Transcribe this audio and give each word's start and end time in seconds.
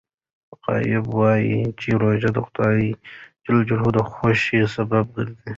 غابي 0.61 0.97
وايي 1.17 1.59
چې 1.79 1.89
روژه 2.01 2.29
د 2.35 2.39
خدای 2.47 2.81
د 3.95 3.99
خوښۍ 4.11 4.61
سبب 4.75 5.05
ګرځي. 5.15 5.47